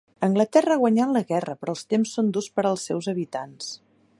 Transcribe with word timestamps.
Anglaterra 0.27 0.73
ha 0.77 0.81
guanyat 0.83 1.11
la 1.17 1.21
guerra 1.31 1.55
però 1.65 1.75
els 1.77 1.85
temps 1.95 2.15
són 2.17 2.33
durs 2.39 2.49
pels 2.61 2.87
seus 2.91 3.11
habitants. 3.15 3.71